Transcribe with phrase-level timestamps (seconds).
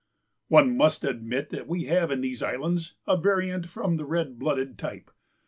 [0.47, 4.79] "One must admit that we have in these Islands a variant from the red blooded
[4.79, 5.11] type.